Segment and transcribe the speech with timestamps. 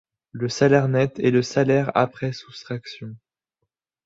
[0.31, 3.15] Le salaire net est le salaire après soustraction.